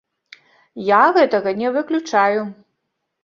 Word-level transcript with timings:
Я 0.85 1.01
гэтага 1.17 1.53
не 1.61 1.69
выключаю. 1.77 2.41